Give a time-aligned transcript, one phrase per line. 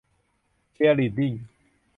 [0.71, 1.33] เชียร์ลีดดิ้ง